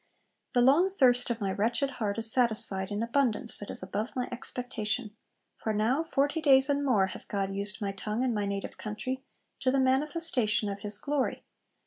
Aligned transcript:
'The 0.55 0.61
long 0.61 0.89
thirst 0.89 1.29
of 1.29 1.39
my 1.39 1.51
wretched 1.51 1.91
heart 2.01 2.17
is 2.17 2.31
satisfied, 2.33 2.89
in 2.89 3.03
abundance 3.03 3.59
that 3.59 3.69
is 3.69 3.83
above 3.83 4.15
my 4.15 4.27
expectation; 4.31 5.15
for 5.59 5.73
now, 5.75 6.01
forty 6.03 6.41
days 6.41 6.71
and 6.71 6.83
more 6.83 7.05
hath 7.05 7.27
God 7.27 7.53
used 7.53 7.79
my 7.83 7.91
tongue 7.91 8.23
in 8.23 8.33
my 8.33 8.47
native 8.47 8.79
country 8.79 9.23
to 9.59 9.69
the 9.69 9.79
manifestation 9.79 10.69
of 10.69 10.79
His 10.79 10.97
glory. 10.97 11.43